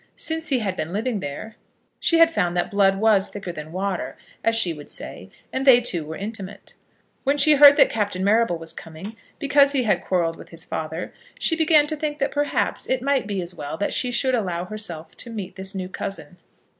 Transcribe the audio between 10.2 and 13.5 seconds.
with his father, she began to think that perhaps it might be